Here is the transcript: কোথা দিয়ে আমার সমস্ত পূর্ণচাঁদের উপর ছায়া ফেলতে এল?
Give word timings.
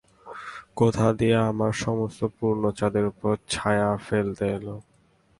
কোথা 0.75 1.07
দিয়ে 1.19 1.37
আমার 1.49 1.71
সমস্ত 1.81 2.21
পূর্ণচাঁদের 2.37 3.05
উপর 3.05 3.31
ছায়া 3.49 3.89
ফেলতে 4.07 4.45
এল? 4.57 4.67